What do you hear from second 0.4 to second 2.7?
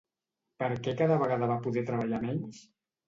Per què cada vegada va poder treballar menys?